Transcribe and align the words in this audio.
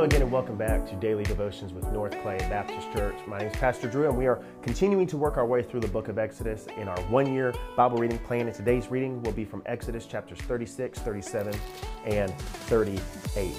Hello 0.00 0.08
again, 0.08 0.22
and 0.22 0.32
welcome 0.32 0.56
back 0.56 0.86
to 0.88 0.96
Daily 0.96 1.24
Devotions 1.24 1.74
with 1.74 1.84
North 1.92 2.18
Clay 2.22 2.38
Baptist 2.38 2.90
Church. 2.90 3.16
My 3.26 3.36
name 3.36 3.48
is 3.48 3.56
Pastor 3.58 3.86
Drew, 3.86 4.08
and 4.08 4.16
we 4.16 4.26
are 4.26 4.42
continuing 4.62 5.06
to 5.06 5.18
work 5.18 5.36
our 5.36 5.44
way 5.44 5.62
through 5.62 5.80
the 5.80 5.88
book 5.88 6.08
of 6.08 6.16
Exodus 6.16 6.66
in 6.78 6.88
our 6.88 6.98
one 7.10 7.30
year 7.34 7.52
Bible 7.76 7.98
reading 7.98 8.18
plan. 8.20 8.46
And 8.46 8.54
today's 8.54 8.90
reading 8.90 9.22
will 9.22 9.32
be 9.32 9.44
from 9.44 9.62
Exodus 9.66 10.06
chapters 10.06 10.38
36, 10.40 11.00
37, 11.00 11.54
and 12.06 12.34
38. 12.40 13.52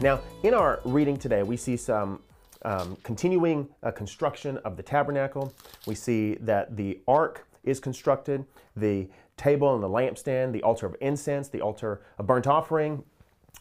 Now, 0.00 0.20
in 0.42 0.52
our 0.52 0.80
reading 0.84 1.16
today, 1.16 1.44
we 1.44 1.56
see 1.56 1.76
some 1.76 2.18
um, 2.64 2.96
continuing 3.04 3.68
uh, 3.84 3.92
construction 3.92 4.56
of 4.64 4.76
the 4.76 4.82
tabernacle. 4.82 5.54
We 5.86 5.94
see 5.94 6.38
that 6.40 6.76
the 6.76 6.98
ark 7.06 7.46
is 7.62 7.78
constructed, 7.78 8.44
the 8.74 9.08
table 9.36 9.74
and 9.74 9.82
the 9.82 9.88
lampstand, 9.88 10.52
the 10.52 10.62
altar 10.64 10.86
of 10.86 10.96
incense, 11.00 11.48
the 11.48 11.60
altar 11.60 12.02
of 12.18 12.26
burnt 12.26 12.48
offering, 12.48 13.04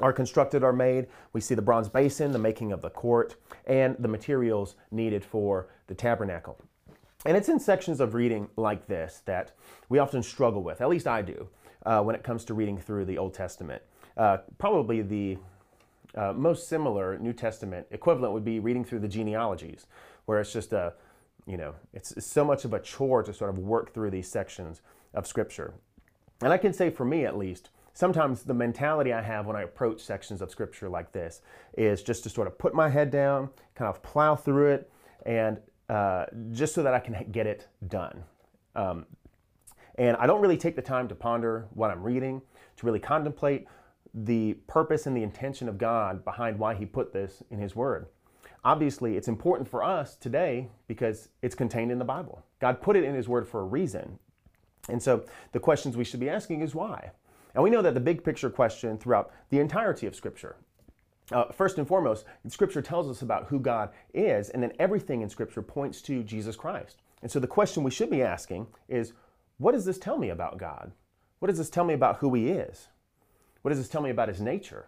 are 0.02 0.14
constructed 0.14 0.64
are 0.64 0.74
made. 0.74 1.08
We 1.34 1.42
see 1.42 1.56
the 1.56 1.62
bronze 1.62 1.90
basin, 1.90 2.32
the 2.32 2.40
making 2.40 2.72
of 2.72 2.82
the 2.82 2.90
court, 2.90 3.36
and 3.66 3.96
the 4.00 4.08
materials 4.08 4.76
needed 4.92 5.24
for 5.24 5.68
the 5.88 5.96
tabernacle. 5.96 6.58
And 7.26 7.38
it's 7.38 7.50
in 7.50 7.60
sections 7.60 8.00
of 8.00 8.14
reading 8.14 8.50
like 8.56 8.88
this 8.88 9.22
that 9.26 9.52
we 9.90 10.00
often 10.00 10.24
struggle 10.24 10.64
with, 10.64 10.82
at 10.82 10.90
least 10.90 11.08
I 11.08 11.22
do, 11.22 11.48
uh, 11.86 12.02
when 12.02 12.16
it 12.16 12.24
comes 12.24 12.46
to 12.46 12.54
reading 12.54 12.78
through 12.78 13.06
the 13.06 13.18
Old 13.18 13.34
Testament. 13.34 13.82
Uh, 14.18 14.38
probably 14.58 15.02
the 15.02 15.38
uh, 16.16 16.34
most 16.34 16.68
similar 16.68 17.18
New 17.20 17.34
Testament 17.34 17.88
equivalent 17.92 18.34
would 18.34 18.44
be 18.44 18.60
reading 18.60 18.84
through 18.84 19.00
the 19.00 19.08
genealogies, 19.08 19.86
where 20.26 20.40
it's 20.40 20.52
just 20.52 20.74
a, 20.74 20.94
you 21.46 21.58
know, 21.58 21.76
it's, 21.94 22.12
it's 22.14 22.26
so 22.26 22.44
much 22.44 22.66
of 22.66 22.74
a 22.74 22.80
chore 22.80 23.24
to 23.24 23.34
sort 23.34 23.50
of 23.50 23.60
work 23.60 23.94
through 23.94 24.10
these 24.10 24.28
sections 24.28 24.82
of 25.14 25.28
Scripture. 25.28 25.74
And 26.42 26.52
I 26.52 26.58
can 26.58 26.74
say 26.74 26.90
for 26.90 27.06
me 27.06 27.26
at 27.26 27.38
least, 27.38 27.70
sometimes 27.94 28.44
the 28.44 28.54
mentality 28.54 29.14
I 29.14 29.22
have 29.22 29.46
when 29.46 29.56
I 29.56 29.64
approach 29.64 30.02
sections 30.02 30.42
of 30.42 30.52
scripture 30.52 30.90
like 30.90 31.12
this 31.12 31.42
is 31.78 32.04
just 32.04 32.24
to 32.24 32.30
sort 32.30 32.48
of 32.48 32.58
put 32.58 32.74
my 32.74 32.90
head 32.90 33.12
down, 33.12 33.50
kind 33.76 33.90
of 33.90 34.02
plow 34.04 34.36
through 34.36 34.72
it, 34.72 34.92
and 35.26 35.60
uh, 35.90 36.26
just 36.52 36.74
so 36.74 36.84
that 36.84 36.94
I 36.94 37.00
can 37.00 37.30
get 37.32 37.48
it 37.48 37.68
done. 37.88 38.24
Um, 38.76 39.06
and 39.96 40.16
I 40.18 40.26
don't 40.26 40.42
really 40.42 40.58
take 40.58 40.76
the 40.76 40.82
time 40.82 41.08
to 41.10 41.16
ponder 41.16 41.68
what 41.74 41.92
I'm 41.92 42.02
reading, 42.02 42.42
to 42.78 42.86
really 42.86 43.00
contemplate 43.00 43.68
the 44.14 44.54
purpose 44.68 45.06
and 45.06 45.16
the 45.16 45.24
intention 45.24 45.70
of 45.70 45.78
God 45.78 46.24
behind 46.24 46.58
why 46.58 46.76
He 46.76 46.86
put 46.86 47.14
this 47.14 47.44
in 47.52 47.60
His 47.60 47.76
Word. 47.76 48.08
Obviously, 48.64 49.18
it's 49.18 49.28
important 49.28 49.68
for 49.68 49.84
us 49.84 50.16
today 50.16 50.70
because 50.88 51.30
it's 51.42 51.56
contained 51.56 51.92
in 51.92 52.00
the 52.00 52.06
Bible. 52.06 52.44
God 52.60 52.82
put 52.82 52.96
it 52.96 53.04
in 53.04 53.16
His 53.16 53.28
Word 53.28 53.48
for 53.48 53.62
a 53.62 53.66
reason. 53.66 54.20
And 54.90 55.02
so 55.02 55.26
the 55.52 55.60
questions 55.60 55.98
we 55.98 56.04
should 56.04 56.20
be 56.20 56.30
asking 56.30 56.62
is 56.62 56.76
why? 56.76 57.12
And 57.54 57.64
we 57.64 57.70
know 57.70 57.82
that 57.82 57.94
the 57.94 58.00
big 58.00 58.24
picture 58.24 58.50
question 58.50 58.98
throughout 58.98 59.32
the 59.50 59.60
entirety 59.60 60.08
of 60.08 60.16
Scripture 60.16 60.56
uh, 61.32 61.46
first 61.52 61.78
and 61.78 61.88
foremost, 61.88 62.26
Scripture 62.48 62.82
tells 62.82 63.10
us 63.10 63.22
about 63.22 63.46
who 63.46 63.60
God 63.60 63.90
is, 64.14 64.50
and 64.50 64.62
then 64.62 64.74
everything 64.80 65.22
in 65.22 65.30
Scripture 65.30 65.62
points 65.62 66.02
to 66.04 66.24
Jesus 66.24 66.56
Christ. 66.56 67.02
And 67.22 67.32
so 67.32 67.40
the 67.40 67.48
question 67.48 67.84
we 67.84 67.92
should 67.92 68.10
be 68.10 68.22
asking 68.22 68.68
is 68.90 69.14
what 69.58 69.74
does 69.74 69.86
this 69.86 70.00
tell 70.00 70.18
me 70.18 70.30
about 70.30 70.58
God? 70.58 70.92
What 71.40 71.48
does 71.48 71.58
this 71.58 71.70
tell 71.70 71.84
me 71.84 71.94
about 71.94 72.18
who 72.18 72.34
He 72.34 72.50
is? 72.50 72.88
What 73.62 73.70
does 73.70 73.78
this 73.78 73.90
tell 73.90 74.02
me 74.02 74.10
about 74.10 74.30
His 74.30 74.42
nature? 74.42 74.88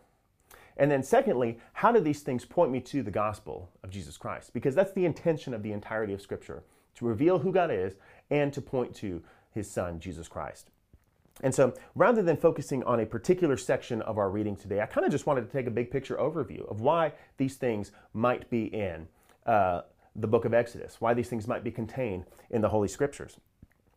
And 0.75 0.89
then, 0.89 1.03
secondly, 1.03 1.59
how 1.73 1.91
do 1.91 1.99
these 1.99 2.21
things 2.21 2.45
point 2.45 2.71
me 2.71 2.81
to 2.81 3.03
the 3.03 3.11
gospel 3.11 3.69
of 3.83 3.91
Jesus 3.91 4.17
Christ? 4.17 4.53
Because 4.53 4.73
that's 4.73 4.93
the 4.93 5.05
intention 5.05 5.53
of 5.53 5.61
the 5.61 5.71
entirety 5.71 6.13
of 6.13 6.21
Scripture 6.21 6.63
to 6.95 7.05
reveal 7.05 7.39
who 7.39 7.51
God 7.51 7.69
is 7.71 7.93
and 8.31 8.51
to 8.53 8.61
point 8.61 8.95
to 8.95 9.21
His 9.51 9.69
Son, 9.69 9.99
Jesus 9.99 10.27
Christ. 10.27 10.71
And 11.41 11.53
so 11.53 11.73
rather 11.95 12.21
than 12.21 12.37
focusing 12.37 12.83
on 12.83 12.99
a 12.99 13.05
particular 13.05 13.57
section 13.57 14.01
of 14.03 14.17
our 14.17 14.29
reading 14.29 14.55
today, 14.55 14.81
I 14.81 14.85
kind 14.85 15.05
of 15.05 15.11
just 15.11 15.25
wanted 15.25 15.41
to 15.41 15.51
take 15.51 15.67
a 15.67 15.71
big 15.71 15.89
picture 15.89 16.15
overview 16.15 16.69
of 16.69 16.81
why 16.81 17.13
these 17.37 17.55
things 17.55 17.91
might 18.13 18.49
be 18.49 18.65
in 18.65 19.07
uh, 19.45 19.81
the 20.15 20.27
book 20.27 20.45
of 20.45 20.53
Exodus, 20.53 21.01
why 21.01 21.13
these 21.13 21.27
things 21.27 21.47
might 21.47 21.63
be 21.63 21.71
contained 21.71 22.25
in 22.51 22.61
the 22.61 22.69
Holy 22.69 22.87
Scriptures. 22.87 23.37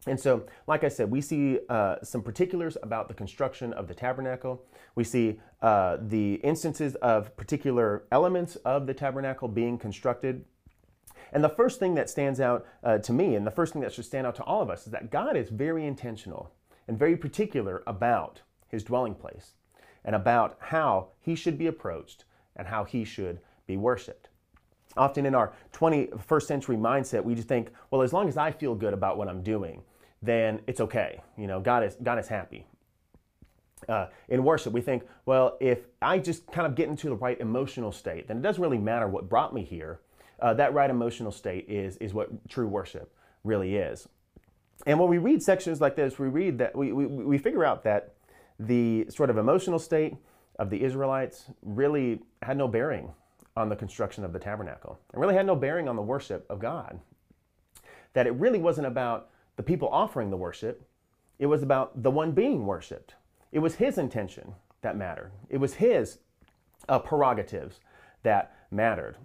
And 0.06 0.18
so, 0.18 0.46
like 0.66 0.84
I 0.84 0.88
said, 0.88 1.10
we 1.10 1.20
see 1.20 1.58
uh, 1.68 1.96
some 2.02 2.22
particulars 2.22 2.78
about 2.82 3.08
the 3.08 3.14
construction 3.14 3.72
of 3.72 3.88
the 3.88 3.94
tabernacle. 3.94 4.64
We 4.94 5.04
see 5.04 5.40
uh, 5.60 5.98
the 6.00 6.34
instances 6.34 6.94
of 6.96 7.36
particular 7.36 8.04
elements 8.12 8.56
of 8.56 8.86
the 8.86 8.94
tabernacle 8.94 9.48
being 9.48 9.78
constructed. 9.78 10.44
And 11.32 11.42
the 11.42 11.48
first 11.48 11.80
thing 11.80 11.96
that 11.96 12.08
stands 12.08 12.40
out 12.40 12.64
uh, 12.84 12.98
to 12.98 13.12
me, 13.12 13.34
and 13.34 13.44
the 13.44 13.50
first 13.50 13.72
thing 13.72 13.82
that 13.82 13.92
should 13.92 14.04
stand 14.04 14.28
out 14.28 14.36
to 14.36 14.44
all 14.44 14.62
of 14.62 14.70
us, 14.70 14.86
is 14.86 14.92
that 14.92 15.10
God 15.10 15.36
is 15.36 15.48
very 15.48 15.84
intentional 15.84 16.52
and 16.88 16.98
very 16.98 17.16
particular 17.16 17.82
about 17.86 18.42
his 18.68 18.84
dwelling 18.84 19.14
place 19.14 19.54
and 20.04 20.14
about 20.14 20.56
how 20.60 21.08
he 21.20 21.34
should 21.34 21.58
be 21.58 21.66
approached 21.66 22.24
and 22.54 22.68
how 22.68 22.84
he 22.84 23.04
should 23.04 23.40
be 23.66 23.76
worshiped. 23.76 24.28
Often 24.96 25.26
in 25.26 25.34
our 25.34 25.52
21st 25.72 26.42
century 26.42 26.76
mindset, 26.76 27.22
we 27.24 27.34
just 27.34 27.48
think, 27.48 27.70
well, 27.90 28.02
as 28.02 28.12
long 28.12 28.28
as 28.28 28.36
I 28.36 28.50
feel 28.50 28.74
good 28.74 28.94
about 28.94 29.18
what 29.18 29.28
I'm 29.28 29.42
doing, 29.42 29.82
then 30.22 30.60
it's 30.66 30.80
okay. 30.80 31.20
You 31.36 31.46
know, 31.46 31.60
God 31.60 31.84
is, 31.84 31.96
God 32.02 32.18
is 32.18 32.28
happy. 32.28 32.66
Uh, 33.88 34.06
in 34.28 34.42
worship, 34.42 34.72
we 34.72 34.80
think, 34.80 35.04
well, 35.26 35.58
if 35.60 35.86
I 36.00 36.18
just 36.18 36.50
kind 36.50 36.66
of 36.66 36.74
get 36.74 36.88
into 36.88 37.08
the 37.08 37.14
right 37.14 37.38
emotional 37.38 37.92
state, 37.92 38.26
then 38.26 38.38
it 38.38 38.42
doesn't 38.42 38.62
really 38.62 38.78
matter 38.78 39.06
what 39.06 39.28
brought 39.28 39.52
me 39.52 39.62
here. 39.62 40.00
Uh, 40.40 40.54
that 40.54 40.72
right 40.72 40.88
emotional 40.88 41.30
state 41.30 41.66
is, 41.68 41.96
is 41.98 42.14
what 42.14 42.48
true 42.48 42.66
worship 42.66 43.14
really 43.44 43.76
is. 43.76 44.08
And 44.84 44.98
when 44.98 45.08
we 45.08 45.18
read 45.18 45.42
sections 45.42 45.80
like 45.80 45.96
this, 45.96 46.18
we 46.18 46.28
read 46.28 46.58
that 46.58 46.76
we, 46.76 46.92
we, 46.92 47.06
we 47.06 47.38
figure 47.38 47.64
out 47.64 47.84
that 47.84 48.14
the 48.58 49.06
sort 49.08 49.30
of 49.30 49.38
emotional 49.38 49.78
state 49.78 50.14
of 50.58 50.70
the 50.70 50.82
Israelites 50.82 51.46
really 51.62 52.20
had 52.42 52.56
no 52.56 52.68
bearing 52.68 53.12
on 53.56 53.68
the 53.68 53.76
construction 53.76 54.24
of 54.24 54.32
the 54.32 54.38
tabernacle. 54.38 54.98
It 55.12 55.18
really 55.18 55.34
had 55.34 55.46
no 55.46 55.56
bearing 55.56 55.88
on 55.88 55.96
the 55.96 56.02
worship 56.02 56.46
of 56.50 56.58
God. 56.58 57.00
That 58.12 58.26
it 58.26 58.34
really 58.34 58.58
wasn't 58.58 58.86
about 58.86 59.30
the 59.56 59.62
people 59.62 59.88
offering 59.88 60.30
the 60.30 60.36
worship, 60.36 60.86
it 61.38 61.46
was 61.46 61.62
about 61.62 62.02
the 62.02 62.10
one 62.10 62.32
being 62.32 62.66
worshiped. 62.66 63.14
It 63.52 63.58
was 63.58 63.76
his 63.76 63.98
intention 63.98 64.54
that 64.82 64.96
mattered, 64.96 65.32
it 65.48 65.58
was 65.58 65.74
his 65.74 66.18
uh, 66.88 66.98
prerogatives 66.98 67.80
that 68.22 68.54
mattered. 68.70 69.16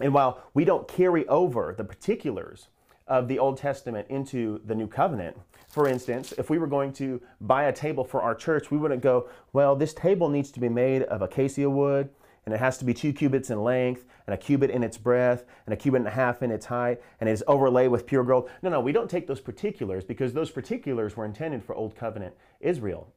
And 0.00 0.14
while 0.14 0.42
we 0.54 0.64
don't 0.64 0.86
carry 0.86 1.26
over 1.26 1.74
the 1.76 1.84
particulars 1.84 2.68
of 3.08 3.28
the 3.28 3.38
Old 3.38 3.56
Testament 3.56 4.06
into 4.08 4.60
the 4.64 4.74
New 4.74 4.86
Covenant. 4.86 5.36
For 5.68 5.88
instance, 5.88 6.32
if 6.38 6.50
we 6.50 6.58
were 6.58 6.66
going 6.66 6.92
to 6.94 7.20
buy 7.40 7.64
a 7.64 7.72
table 7.72 8.04
for 8.04 8.22
our 8.22 8.34
church, 8.34 8.70
we 8.70 8.78
wouldn't 8.78 9.02
go, 9.02 9.28
well, 9.52 9.74
this 9.74 9.94
table 9.94 10.28
needs 10.28 10.50
to 10.52 10.60
be 10.60 10.68
made 10.68 11.02
of 11.04 11.22
acacia 11.22 11.68
wood, 11.68 12.08
and 12.44 12.54
it 12.54 12.58
has 12.58 12.78
to 12.78 12.84
be 12.84 12.94
two 12.94 13.12
cubits 13.12 13.50
in 13.50 13.62
length, 13.62 14.04
and 14.26 14.34
a 14.34 14.38
cubit 14.38 14.70
in 14.70 14.82
its 14.82 14.96
breadth, 14.96 15.44
and 15.66 15.72
a 15.72 15.76
cubit 15.76 16.00
and 16.00 16.08
a 16.08 16.12
half 16.12 16.42
in 16.42 16.50
its 16.50 16.66
height, 16.66 17.02
and 17.20 17.28
it 17.28 17.32
is 17.32 17.44
overlaid 17.46 17.88
with 17.88 18.06
pure 18.06 18.24
gold. 18.24 18.48
No, 18.62 18.70
no, 18.70 18.80
we 18.80 18.92
don't 18.92 19.10
take 19.10 19.26
those 19.26 19.40
particulars 19.40 20.04
because 20.04 20.32
those 20.32 20.50
particulars 20.50 21.16
were 21.16 21.24
intended 21.24 21.62
for 21.64 21.74
Old 21.74 21.96
Covenant 21.96 22.34
Israel. 22.60 23.12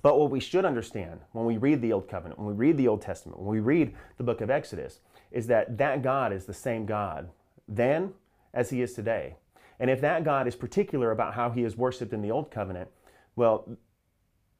But 0.00 0.18
what 0.18 0.30
we 0.30 0.40
should 0.40 0.64
understand 0.64 1.20
when 1.32 1.44
we 1.44 1.58
read 1.58 1.82
the 1.82 1.92
Old 1.92 2.08
Covenant, 2.08 2.38
when 2.38 2.48
we 2.48 2.54
read 2.54 2.78
the 2.78 2.88
Old 2.88 3.02
Testament, 3.02 3.38
when 3.38 3.48
we 3.48 3.60
read 3.60 3.94
the 4.16 4.24
book 4.24 4.40
of 4.40 4.50
Exodus, 4.50 5.00
is 5.30 5.46
that 5.48 5.76
that 5.76 6.02
God 6.02 6.32
is 6.32 6.46
the 6.46 6.54
same 6.54 6.86
God 6.86 7.28
then 7.68 8.12
as 8.54 8.70
he 8.70 8.82
is 8.82 8.94
today. 8.94 9.36
And 9.78 9.90
if 9.90 10.00
that 10.00 10.24
God 10.24 10.46
is 10.46 10.54
particular 10.54 11.10
about 11.10 11.34
how 11.34 11.50
he 11.50 11.64
is 11.64 11.76
worshiped 11.76 12.12
in 12.12 12.22
the 12.22 12.30
Old 12.30 12.50
Covenant, 12.50 12.88
well, 13.34 13.76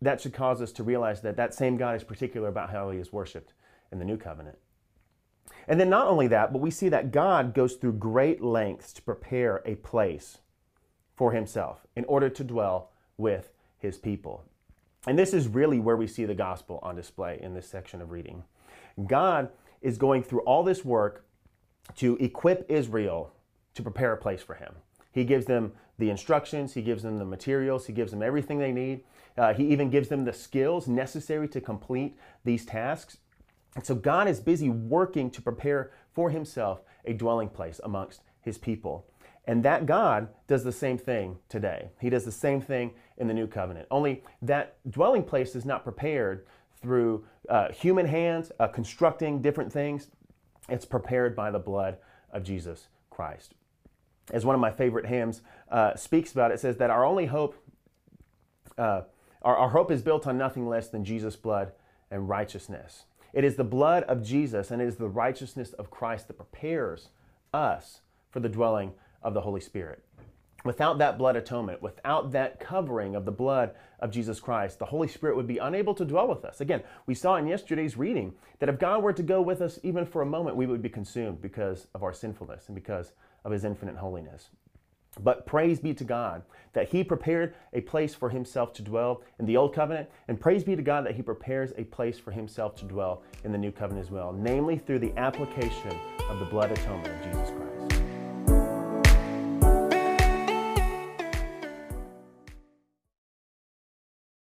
that 0.01 0.21
should 0.21 0.33
cause 0.33 0.61
us 0.61 0.73
to 0.73 0.83
realize 0.83 1.21
that 1.21 1.37
that 1.37 1.55
same 1.55 1.77
God 1.77 1.95
is 1.95 2.05
particular 2.05 2.49
about 2.49 2.71
how 2.71 2.91
he 2.91 2.99
is 2.99 3.13
worshiped 3.13 3.53
in 3.93 3.99
the 3.99 4.05
New 4.05 4.17
Covenant. 4.17 4.59
And 5.69 5.79
then 5.79 5.91
not 5.91 6.09
only 6.09 6.27
that, 6.29 6.53
but 6.53 6.61
we 6.61 6.71
see 6.71 6.89
that 6.89 7.13
God 7.13 7.55
goes 7.55 7.75
through 7.75 7.95
great 7.95 8.43
lengths 8.43 8.93
to 8.95 9.03
prepare 9.03 9.63
a 9.65 9.77
place 9.77 10.39
for 11.15 11.33
himself 11.33 11.87
in 11.95 12.05
order 12.07 12.29
to 12.29 12.43
dwell 12.43 12.91
with 13.17 13.51
his 13.79 13.99
people. 13.99 14.45
And 15.07 15.19
this 15.19 15.35
is 15.35 15.49
really 15.49 15.79
where 15.79 15.97
we 15.97 16.07
see 16.07 16.25
the 16.25 16.35
gospel 16.35 16.81
on 16.83 16.97
display 16.97 17.39
in 17.41 17.55
this 17.55 17.69
section 17.69 18.01
of 18.01 18.11
reading. 18.11 18.45
God 19.07 19.51
is 19.81 19.99
going 19.99 20.23
through 20.23 20.41
all 20.41 20.63
this 20.63 20.85
work 20.85 21.27
to 21.97 22.17
equip 22.17 22.71
Israel 22.71 23.33
to 23.75 23.83
prepare 23.83 24.13
a 24.13 24.17
place 24.17 24.43
for 24.43 24.55
him. 24.55 24.75
He 25.13 25.25
gives 25.25 25.47
them 25.47 25.73
the 25.99 26.11
instructions, 26.11 26.75
he 26.75 26.83
gives 26.83 27.03
them 27.03 27.19
the 27.19 27.25
materials, 27.25 27.87
he 27.87 27.93
gives 27.93 28.11
them 28.11 28.23
everything 28.23 28.59
they 28.59 28.73
need. 28.73 29.05
Uh, 29.37 29.55
he 29.55 29.65
even 29.69 29.91
gives 29.91 30.09
them 30.09 30.25
the 30.25 30.33
skills 30.33 30.89
necessary 30.89 31.49
to 31.49 31.61
complete 31.61 32.17
these 32.45 32.65
tasks. 32.65 33.19
And 33.77 33.85
so 33.85 33.95
God 33.95 34.29
is 34.29 34.41
busy 34.41 34.69
working 34.69 35.31
to 35.31 35.41
prepare 35.41 35.93
for 36.13 36.31
himself 36.31 36.83
a 37.05 37.13
dwelling 37.13 37.49
place 37.49 37.81
amongst 37.85 38.23
his 38.41 38.59
people. 38.59 39.07
And 39.47 39.63
that 39.65 39.87
God 39.87 40.29
does 40.47 40.65
the 40.65 40.73
same 40.73 40.99
thing 40.99 41.39
today. 41.49 41.91
He 42.01 42.11
does 42.11 42.25
the 42.25 42.33
same 42.33 42.61
thing 42.61 42.93
in 43.17 43.27
the 43.27 43.35
new 43.35 43.47
covenant. 43.47 43.89
Only 43.91 44.23
that 44.43 44.77
dwelling 44.91 45.25
place 45.25 45.55
is 45.55 45.65
not 45.65 45.85
prepared 45.85 46.47
through 46.81 47.25
uh, 47.49 47.73
human 47.73 48.07
hands 48.07 48.53
uh, 48.61 48.69
constructing 48.69 49.41
different 49.41 49.73
things, 49.73 50.09
it's 50.69 50.85
prepared 50.85 51.35
by 51.35 51.51
the 51.51 51.59
blood 51.59 51.99
of 52.33 52.45
Jesus 52.45 52.89
Christ 53.11 53.55
as 54.31 54.45
one 54.45 54.55
of 54.55 54.61
my 54.61 54.71
favorite 54.71 55.07
hymns 55.07 55.43
uh, 55.71 55.95
speaks 55.97 56.33
about, 56.33 56.51
it 56.51 56.61
says 56.61 56.77
that 56.77 56.91
our 56.91 57.05
only 57.05 57.27
hope, 57.27 57.57
uh, 58.79 59.03
our, 59.43 59.57
our 59.57 59.69
hope 59.71 59.91
is 59.91 60.03
built 60.03 60.27
on 60.27 60.39
nothing 60.39 60.69
less 60.69 60.89
than 60.89 61.05
Jesus' 61.05 61.37
blood 61.37 61.73
and 62.11 62.29
righteousness. 62.29 63.05
It 63.33 63.45
is 63.45 63.57
the 63.57 63.65
blood 63.65 64.03
of 64.05 64.23
Jesus 64.23 64.71
and 64.71 64.83
it 64.83 64.87
is 64.87 64.97
the 64.97 65.09
righteousness 65.09 65.73
of 65.73 65.91
Christ 65.91 66.29
that 66.29 66.35
prepares 66.35 67.09
us 67.53 68.03
for 68.31 68.41
the 68.41 68.49
dwelling 68.49 68.93
of 69.23 69.35
the 69.35 69.41
Holy 69.41 69.61
Spirit. 69.61 70.05
Without 70.65 70.99
that 70.99 71.19
blood 71.19 71.37
atonement, 71.37 71.83
without 71.83 72.33
that 72.33 72.61
covering 72.61 73.17
of 73.17 73.25
the 73.25 73.33
blood 73.33 73.75
of 73.99 74.11
Jesus 74.11 74.41
Christ, 74.41 74.79
the 74.79 74.85
Holy 74.85 75.09
Spirit 75.09 75.37
would 75.37 75.47
be 75.47 75.59
unable 75.59 75.95
to 75.95 76.05
dwell 76.05 76.29
with 76.29 76.45
us. 76.45 76.61
Again, 76.61 76.83
we 77.07 77.15
saw 77.15 77.37
in 77.37 77.47
yesterday's 77.47 77.97
reading 77.97 78.35
that 78.59 78.69
if 78.69 78.79
God 78.79 79.03
were 79.03 79.13
to 79.13 79.23
go 79.23 79.43
with 79.43 79.61
us 79.61 79.79
even 79.83 80.07
for 80.07 80.23
a 80.23 80.27
moment, 80.27 80.57
we 80.57 80.67
would 80.67 80.83
be 80.83 80.89
consumed 80.89 81.43
because 81.43 81.87
of 81.95 82.03
our 82.03 82.13
sinfulness 82.13 82.69
and 82.69 82.75
because 82.75 83.13
of 83.45 83.53
his 83.53 83.65
infinite 83.65 83.97
holiness. 83.97 84.51
But 85.21 85.47
praise 85.47 85.79
be 85.79 85.93
to 85.95 86.05
God 86.05 86.43
that 86.73 86.89
He 86.89 87.05
prepared 87.05 87.55
a 87.75 87.83
place 87.83 88.15
for 88.15 88.31
Himself 88.31 88.73
to 88.75 88.83
dwell 88.83 89.23
in 89.39 89.45
the 89.45 89.57
Old 89.57 89.75
Covenant, 89.75 90.09
and 90.29 90.41
praise 90.41 90.65
be 90.65 90.75
to 90.75 90.83
God 90.83 91.05
that 91.05 91.17
He 91.17 91.23
prepares 91.23 91.73
a 91.77 91.85
place 91.85 92.19
for 92.19 92.31
Himself 92.31 92.75
to 92.77 92.87
dwell 92.87 93.23
in 93.45 93.53
the 93.53 93.59
New 93.59 93.73
Covenant 93.73 94.07
as 94.07 94.11
well, 94.11 94.33
namely 94.33 94.79
through 94.79 95.01
the 95.01 95.13
application 95.19 95.99
of 96.31 96.39
the 96.39 96.47
blood 96.47 96.73
atonement 96.73 97.09
of 97.09 97.25
Jesus 97.25 97.51
Christ. 97.51 97.72